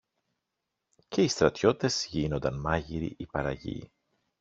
και 1.07 1.21
οι 1.23 1.27
στρατιώτες 1.27 2.05
γίνονταν 2.05 2.59
μάγειροι 2.59 3.15
ή 3.17 3.25
παραγιοί 3.25 3.91